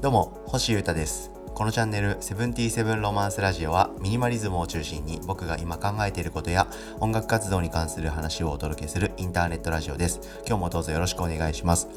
[0.00, 1.30] どうも星優太です。
[1.54, 6.68] このチャンネル「セブンティーセブンロマンスラジオ」はミニマリズムを中心に僕が今考えていることや
[7.00, 10.20] 音楽活動に関する話をお届けするインターネットラジオです。
[10.46, 11.88] 今日もどうぞよろしくお願いします。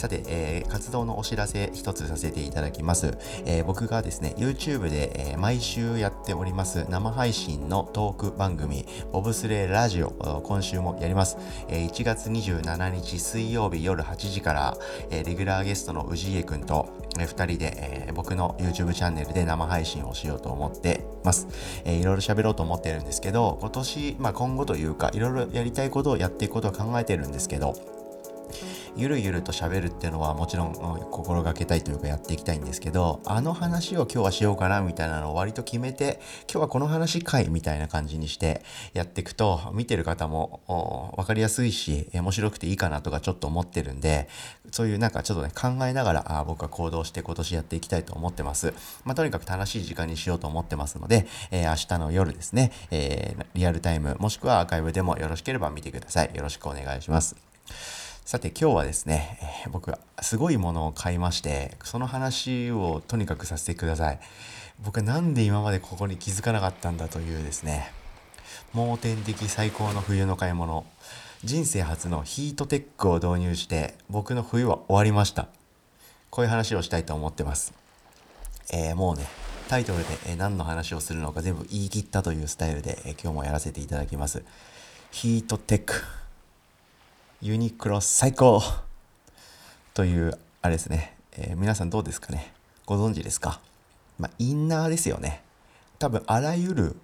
[0.00, 10.08] さて、えー、活動のお知らせ一つさせていただきます、えー、僕がですね YouTube で、えー、毎週やっております生配信のトーク番組ボブスレーラジオ
[10.42, 11.36] 今週もやります、
[11.68, 14.78] えー、1月27日水曜日夜8時から、
[15.10, 21.46] えー、レギュラーゲストの氏家くんと、えー、2人で、えー、僕の YouTube チャンネルで生配信をしようと思ってます。
[21.84, 27.74] えー、いろいろ喋ろうと思ってるんですけど、今年、まあ今後というか、いろいろやりたいことをやっていくことを考えてるんですけど、
[28.96, 30.74] ゆるゆると喋るっていうのはもちろん
[31.10, 44.28] 心がけたいというかやっていきたいんですけど、あの話を今日はしようかなみたいなのを割と決めて、今日はこの話会みたいな感じにしてやっていくと、見てる方も分かりやすいし、面白くていいかなとかちょっと思ってるんで、
[44.70, 48.74] そういうなんかちょっとね、考えながらあ僕は行動して今年やっていきたいと思ってます。
[49.04, 56.30] まあ、とにかく楽しい時間にしようと思ってますので、えー、明日の夜ですね、えー、リアルタイムもしくはアーカイブでもよろしければ見てください。
[56.34, 57.36] よろしくお願いします。
[58.30, 64.20] さて今日はですね、え、 僕はすごいものを買いましてその話をとにかくさせてください。
[64.78, 67.90] 僕は何で今までここに気づかなかったんだというですね
[68.72, 70.86] 盲点的最高の冬の買い物
[71.42, 75.48] 人生初のヒートテックを導入して僕の冬は終わりました。
[76.30, 77.72] こういう話をしたいと思ってます。
[78.72, 79.26] えー、もうね
[79.66, 84.44] タイトルで、何の話をするのか全部言い切ったというスタイルで、今日もやらせていただきます。
[85.10, 86.19] ヒートテック。
[87.42, 88.62] ユニクロ最高。
[89.94, 92.52] という、あれですね、えー、皆さんどうですかね？
[92.84, 93.60] ご存知ですか？
[94.18, 95.42] まあ、インナーですよね。
[95.98, 96.96] 多分、あらゆる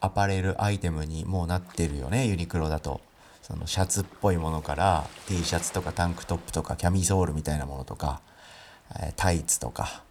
[0.00, 3.00] アパレルアイテムにもうなってるよね、ユニクロだと。
[3.42, 8.20] そのシャツっぽいものから T シャツとかタンクトップとかキャミソールみたいなものとか、
[8.98, 10.02] えタイツとか、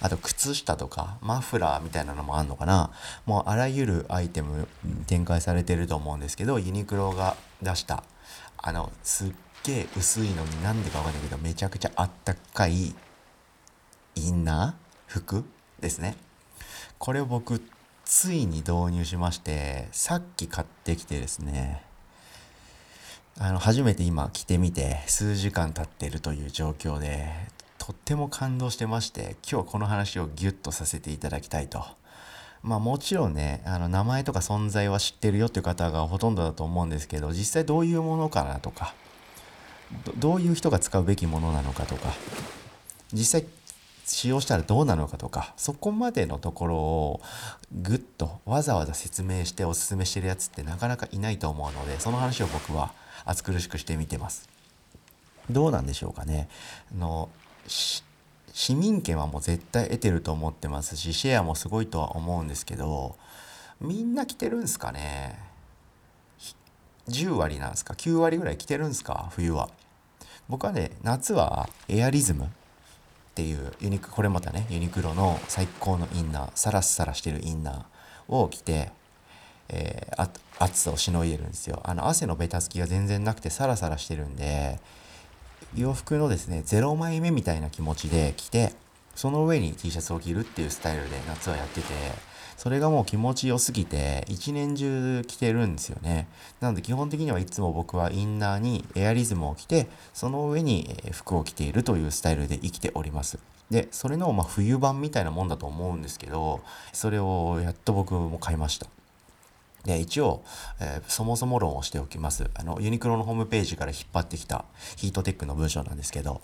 [0.00, 2.90] あと靴下とかマフラーみたいなのもあんのかな？
[3.26, 4.66] もうあらゆるアイテム
[5.06, 8.02] 展開されてると思うんですけどユニクロが出した
[8.58, 9.32] あのすっ
[9.64, 12.94] げえ薄いのになんでかわかんないけどめちゃくちゃあったかい
[14.14, 15.12] インナー？
[15.12, 15.44] 服
[15.80, 16.16] ですね。
[16.98, 17.62] これを僕
[18.04, 21.82] ついに導入しましてさっき買ってきてですね
[23.38, 27.28] あの初めて今着てみて数時間経ってるという状況で
[27.78, 31.84] とっても感動してまして今日この話をギュッとさせていただきたいと
[32.62, 38.94] まあもちろんね、あの名前とか存在は知ってるよっていう方がほとんどだと思うんですけど、実際どういうものかなとか、
[40.16, 42.12] どういう人が使うべきものなのかとか、
[43.12, 43.48] 実際
[44.04, 47.20] 使用したらどうなのかとか、そこまでのところを
[47.82, 52.92] ぐっとわざわざ説明しておすすめしてるやつってなかなかいないと思うので、その話を僕は
[53.24, 54.48] 暑苦しくしてみてます。
[55.50, 56.48] どうなんでしょうかね。
[56.92, 57.28] あの
[58.52, 63.16] 市民権はもう絶対得てると思ってますしシェアもすごいとは思うんですけど
[63.80, 65.38] みんな来てるんですかね
[67.08, 69.28] ？10割なんですか？9割ぐらい来てるんですか？
[69.30, 69.68] 冬は。
[70.48, 72.48] 僕はね夏はエアリズムっ
[73.34, 78.90] ていうユニクこれまたねユニクロの最高のインナーサラッサラしてるインナーを着て、
[79.68, 80.28] えー、
[80.58, 81.80] 暑さをしのいでるんですよ。
[81.84, 84.80] あの汗のベタつきが全然なくてサラサラしてるんで
[85.76, 88.72] 洋服のですね0枚目みたいな気持ちで着て
[89.14, 91.86] その上に T シャツを着るっていうスタイルで夏はやってて
[92.56, 96.26] それがもう気持ちよすぎて一年中着てるんですよね。
[96.60, 103.38] なので基本的にはいつも僕はインナーにエアリズムを着てその上に服を着ているというスタイルで生きております。
[103.70, 106.60] でそれのま冬版みたいなもんだと思うんですけど
[106.92, 108.88] それをやっと僕も買いました。
[109.84, 110.42] で一応、
[110.80, 112.50] えー、そもそも論をしておきます。
[112.54, 114.64] あの、ユニクロのホームページから引っ張ってきた
[114.96, 116.40] ヒートテックの文章なんですけど、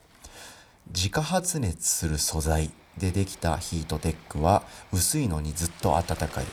[0.95, 4.63] 自家発熱する素材でできたヒートテックは
[4.93, 6.45] 薄いのにずっと暖かい。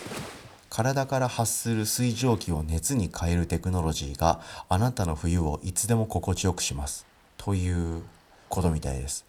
[0.70, 7.06] 体から発する水蒸気を熱に変えるテクノロジーがあなたの冬をいつでも心地よくします。
[7.38, 8.04] という
[8.48, 9.26] ことみたいです。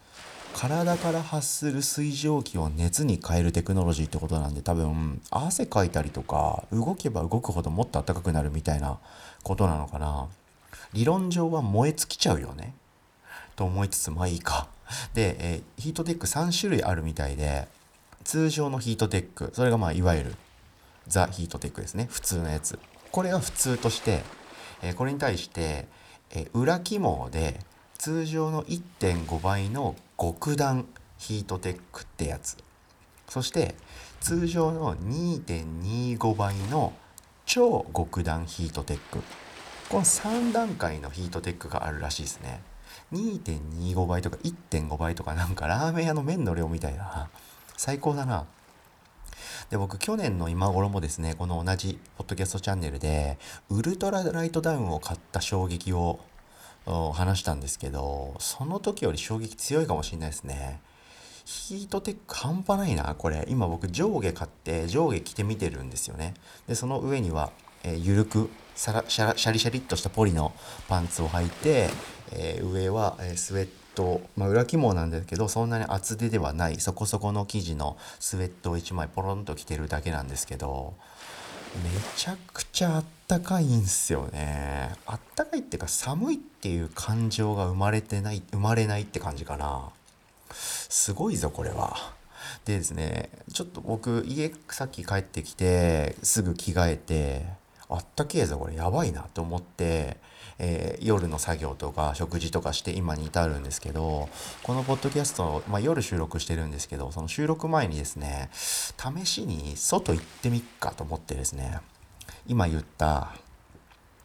[0.55, 8.99] 体から発する水蒸気を熱に変えるテクノロジーってことなんで多分汗かいたりとか動けば動くほどもっと暖かくなるみたいな
[9.43, 10.29] ことなのかな。
[10.93, 12.75] 理論上は燃え尽きちゃうよね。
[13.57, 14.69] と思いつつまあいいか。
[15.15, 17.67] で、え、ヒートテック3種類あるみたいで
[18.25, 20.37] 通常のヒートテックそれがまあいわゆる
[21.09, 22.09] ザ・ヒートテックですね。
[22.11, 22.79] 普通のやつ。
[23.11, 24.23] これが普通として、
[24.83, 25.87] え、これに対して、
[26.31, 27.61] え、裏起毛で
[28.03, 30.89] 通常の1.5倍の極暖
[31.19, 32.57] ヒートテックってやつ。
[33.29, 33.77] そして
[34.19, 36.95] 通常の2.25倍の
[37.47, 39.21] 超極暖ヒートテック。
[39.89, 42.61] この3段階のヒートテックがあるらしいですね。
[43.13, 47.31] 2.25倍とか1.5倍とかなんかラーメン屋の麺の量みたいな。
[47.77, 48.47] 最高だな。
[49.71, 53.39] で僕去年の今頃もですねこの同じポッドキャストチャンネルで
[53.71, 56.19] ウルトラライトダウンを買った衝撃を
[56.85, 60.81] 話したんですけどその時より衝撃強いかもしれないですね。
[61.45, 63.45] ヒートテック半端ないなこれ。
[63.49, 66.35] 今僕上下買って上下着てみてるんですよね。
[66.69, 67.51] でその上には、
[67.83, 70.53] えー、ゆるくシャシャリシャリっとしたポリの
[70.89, 71.91] パンツを履いて、
[72.33, 80.95] えー、上は、えー、スウェット、まあ、裏起毛なんですけどそんなに厚手ではないそこそこの生地のスウェットを1枚ポロンと着てるだけなんですけど
[81.77, 84.95] めちゃくちゃあったかいんすよね。
[85.07, 89.91] あったかいっていうか寒いっていう感情が生まれてない生まれないって感じかな。
[90.51, 91.97] すごいぞこれは。
[92.65, 97.47] でですねちょっと僕家さっき帰ってきてすぐ着替えて
[97.89, 98.75] あったけえぞこれ。
[98.75, 100.17] やばいなと思って、
[100.65, 104.29] えー、夜の作業とか食事とかして今に至るんですけど
[104.63, 111.81] このポッドキャスト、まあ、夜収録してるんですけどその収録前にですね試しに外行ってみっかと思ってですね
[112.47, 113.35] 今言った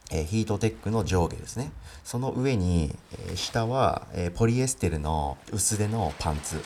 [0.09, 1.69] えー、ヒートテックの上下ですね。
[2.05, 6.63] その上に、えー、下は、え、ポリエステルの薄手のパンツ。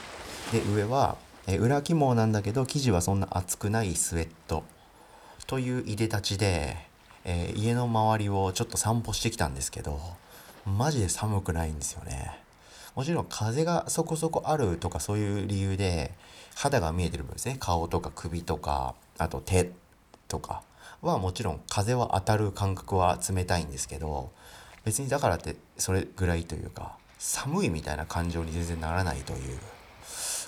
[0.52, 4.64] で上は、え裏起毛なんだけど生地はそんな厚くないスウェット。
[5.48, 6.91] といういでたちで、
[7.26, 10.00] え家の周りをちょっと散歩してきたんですけど
[10.66, 12.40] マジで寒くないんですよね。
[12.96, 16.12] もちろん風がそこそこあるとかそういう理由で
[16.56, 17.58] 肌が見えてる分ですね。
[17.60, 19.72] 顔とか首とかあと手
[20.28, 20.64] とか。
[21.02, 24.32] はもちろん風は当たる感覚は冷たいんですけど
[24.84, 29.60] 別にだからってそれぐらいというか寒いみたいな感情に全然ならないという。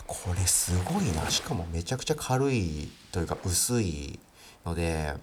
[0.06, 1.30] これすごいな。
[1.30, 4.20] しかもめちゃくちゃ軽いというか薄い
[4.66, 5.14] ので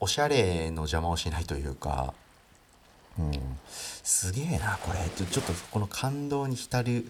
[0.00, 2.14] おしゃれの邪魔をしないというか
[3.18, 3.32] うん、
[4.02, 4.98] すげえなこれ。
[5.08, 7.06] ちょっとこの感動に浸る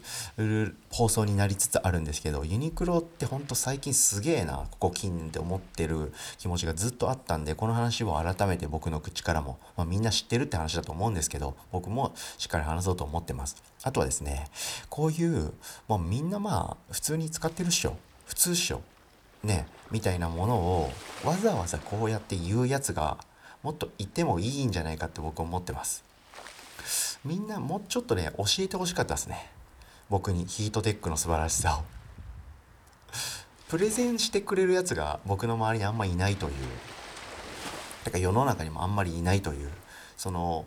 [0.91, 13.57] 放送になりつつあるんですけどユニクロってほんと最近すげえなここ近年って思ってる気持ちがずっとあったんでこの話を改めて僕の口からも、まあ、みんな知ってるって話だと思うんですけど僕もしっかり話そうと思ってます。
[13.83, 14.47] あとはですね
[14.91, 15.53] こういう、
[15.89, 17.97] まあ、みんなまあ普通に使ってるっしょ。
[18.27, 18.83] 普通っしょ。
[19.44, 20.91] ねみたいなものを
[21.25, 23.19] わざわざこうやって言うやつが
[23.62, 26.05] もっといてもいいんじゃないかって僕思ってます。
[27.25, 29.50] みんなもうちょっとね教えてほしかったですね。
[30.11, 31.85] 僕にヒートテックの素晴らしさを。
[33.69, 36.52] プレゼンしてくれるやつが僕の周りにあんまいないという。
[38.05, 39.70] だから世の中にもあんまりいないという。
[40.17, 40.67] その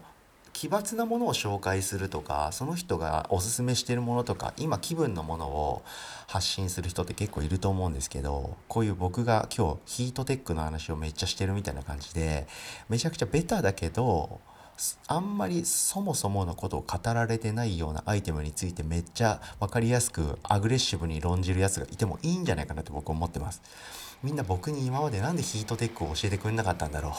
[0.57, 5.83] 奇抜なものを紹介するとかその人がおすすめしてるものとか今気分のものを
[6.25, 12.47] 発信する人って結構いると思うんですけどこういう僕が今日ヒートテックの話をめっちゃしてるみたいな感じで
[12.89, 14.39] めちゃくちゃベタだけど
[15.05, 23.61] あんまりそもそものことを語られてないようなアイテムについてめっちゃ分かりやすくアグレッシブに論じるやつがいてもいいんじゃないかなって僕思ってます。
[24.23, 27.13] みんな僕に今まで何でヒートテックを教えてくれなかったんだろ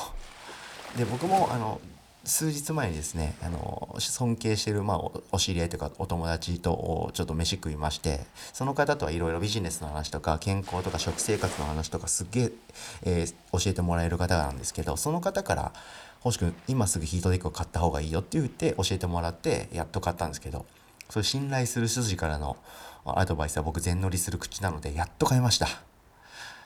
[0.96, 0.98] う。
[0.98, 1.80] で僕もあの
[2.28, 4.98] 数日前にですねあの尊敬してる、まあ、
[5.32, 8.20] お知り合いというかお友達とちょっと飯食いまして
[8.52, 12.52] その方とはいろいろビジネスの話とか健康とか食生活の話とかすっげえ
[13.04, 15.72] えー、教えてもらえる方なんですけどその方から
[16.20, 20.66] 「星君今すぐヒートデックを買った方がいいよ」って言って教えてもらってやっと買ったんですけど
[21.08, 22.58] それ信頼する筋からの
[23.06, 25.87] アドバイスは僕全乗りする口なのでやっと買いました。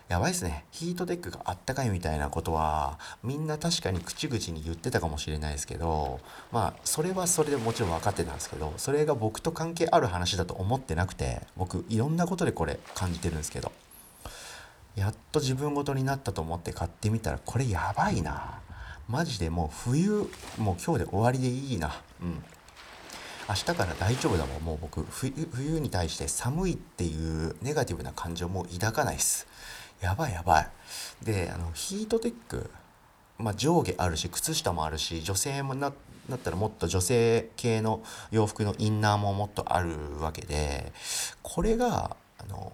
[0.09, 0.65] やばいっすね。
[0.71, 13.73] ヒートテックがあったかいみたいなことは、みんな確かに口々に言ってたかもしれないですけど、まあ、それはそれでもちろん分かってたんですけど、それが僕と関係ある話だと思ってなくて、僕、いろんなことでこれ感じてるんですけど、
[14.97, 18.61] やっと自分ごとになったと思って買ってみたら、これやばいな。
[19.09, 22.01] マジでもう冬、もう今日で終わりでいいな。
[22.21, 22.45] うん。
[23.49, 29.47] 明日から大丈夫だもんもう僕冬に対して寒いっていうネガティブな感情も抱かないっす
[30.03, 30.69] やばいやばい。
[31.23, 32.71] であのヒートテック、
[33.39, 35.93] まあ、上下あるし靴下もあるし女性もな
[36.29, 40.93] だったらもっと女性系の洋服のインナーももっとあるわけで
[41.43, 42.73] これがあの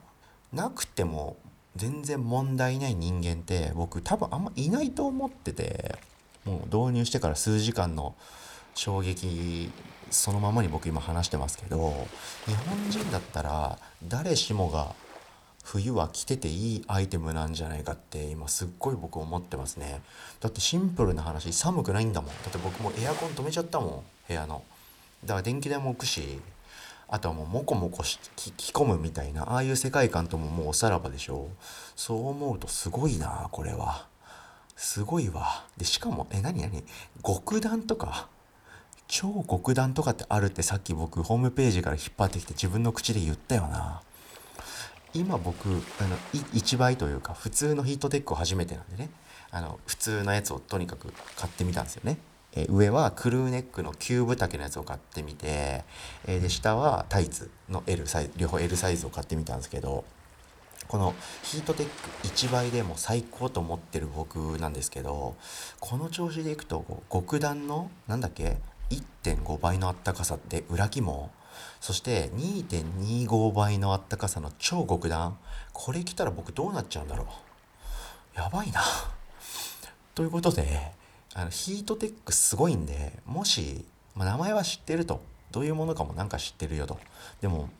[0.52, 1.36] なくても
[1.76, 5.94] 全然問題ない人間って僕多分あんまいないと思ってて
[6.44, 8.14] もう導入してから数時間の
[8.74, 9.70] 衝撃
[10.10, 12.06] そのままに僕今話してますけど
[12.46, 14.94] 日本人だったら誰しもが
[15.64, 20.00] 冬は着てていいアイテムなんじゃないかって今すっごい僕思ってますね。
[20.40, 22.30] だってシンプルな話寒くないんだもん。
[22.30, 24.62] だって僕もエアコン止めちゃったもん部屋の。
[25.24, 26.40] だから電気代も浮くし
[27.08, 31.48] あとはもうモコモコし着込むみたいなああいう世界観とももうおさらばでしょ。
[31.96, 34.06] そう思うとすごいなこれは。
[34.76, 35.64] すごいわ。
[35.76, 36.84] でしかもえ何何？
[37.22, 38.28] 極暖とか？
[39.06, 44.02] 超極暖とかってあるってさっき僕ホームページから引っ張ってきて自分の口で言ったよな。
[45.18, 49.10] 今僕あの1倍というか普通のヒートテックを初めてなんでね
[49.50, 52.18] あの普通のやつをとにかく買ってみたんですよね。
[52.54, 55.84] え上はクルーネックのキューブ丈のやつを買ってみて、
[56.26, 60.04] えで下はタイツの L サイズ両方 L サイズを買ってみたんですけど
[60.88, 65.36] このヒートテック1倍でも最高と思ってる僕なんですけど
[65.80, 68.56] この調子でいくと極暖のなんだっけ
[69.22, 71.30] 1.5倍のあったかさって裏肝
[71.80, 75.38] そして2.25倍のあったかさの超極暖
[75.72, 78.38] これ来たら僕どうなっちゃうんだろう。
[78.38, 78.82] やばいな。
[80.14, 80.92] ということで
[81.34, 83.84] あのヒートテックすごいんでもし、
[84.14, 85.20] まあ、名前は知ってると。
[85.50, 86.98] どういうものかもなんか知ってるよと。
[87.40, 87.70] でも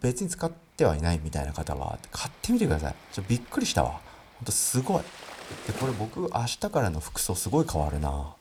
[0.00, 2.94] 別に使ってはいないみたいな方は買ってみてください。
[3.12, 4.00] ちょびっくりしたわ。
[4.38, 5.02] ほんとすごい。
[5.66, 8.34] でこれ僕明日からの服装すごい変わるな。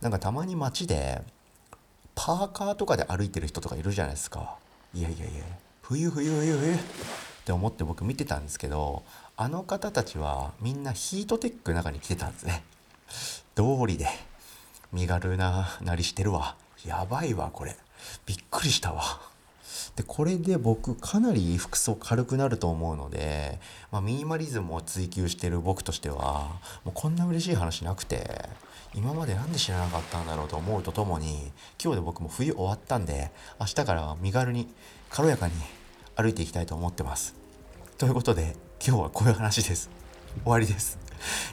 [0.00, 1.20] なんかたまに街で
[2.22, 4.56] パーカーとかで歩いてる人とかいるじゃないですか。
[4.92, 5.44] いやいやいや。
[5.80, 6.74] 冬冬冬冬。
[6.74, 6.78] っ
[7.46, 9.02] て思って僕見てたんですけど
[9.38, 12.62] あの方たちはみんなヒートテックの中に来てたんですね。
[13.54, 14.06] 道理で。
[14.92, 16.56] 身軽ななりしてるわ。
[16.84, 17.74] やばいわこれ。
[18.26, 19.29] びっくりしたわ。
[19.96, 23.60] でこれで僕かなり服装軽くなると思うので、
[23.90, 28.48] まあ、ミニマリズムを追求してる僕としてはもうこんな嬉しい話なくて
[28.94, 34.68] 今まで何で知らなかったんだろうと思うとともに今日で僕も冬終わったんで明日からは身軽に
[35.10, 35.54] 軽やかに
[36.16, 37.34] 歩いていきたいと思ってます。
[37.98, 39.90] ということで今日はこういう話です。
[40.42, 40.99] 終わりです。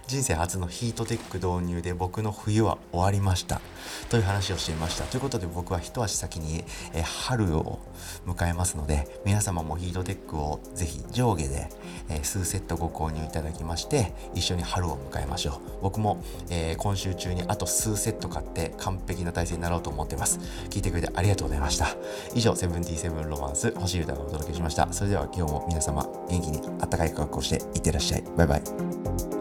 [0.08, 3.62] 人生初のヒートテック導入で僕の冬は終わりました。
[4.10, 5.06] という話をしていました。
[5.06, 7.80] ということで僕は一足先に、え春を
[8.26, 11.70] 迎えますので皆様もヒートテックをぜひ上下で、
[12.10, 15.82] え数セットご購入いただきまして一緒に春を迎えましょう。
[15.82, 20.40] 僕も、え、今週中にあと数セット買って完璧な体制になろうと思っています。
[20.70, 21.96] 聞いてくれてありがとうございました。
[22.34, 24.92] 以上セブンティセブンロマンス星歌がお届けしました。
[24.92, 28.24] それでは今日も皆様元気にあったかい格好していってらっしゃい。
[28.36, 29.37] バイバイ。